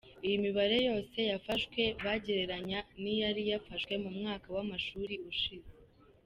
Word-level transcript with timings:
Iyi 0.25 0.37
mibare 0.45 0.77
yose 0.87 1.19
yafashwe 1.31 1.81
bagereranya 2.05 2.79
n’iyari 3.01 3.41
yafashwe 3.51 3.93
mu 4.03 4.09
mwaka 4.17 4.47
w’amashuri 4.55 5.15
ushize. 5.31 5.71